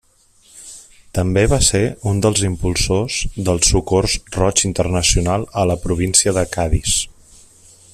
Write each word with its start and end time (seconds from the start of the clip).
També 1.17 1.43
va 1.51 1.59
ser 1.65 1.81
un 2.13 2.23
dels 2.27 2.41
impulsors 2.49 3.19
del 3.51 3.63
Socors 3.69 4.17
Roig 4.39 4.67
Internacional 4.73 5.49
a 5.65 5.71
la 5.73 5.81
província 5.89 6.39
de 6.41 6.49
Cadis. 6.57 7.01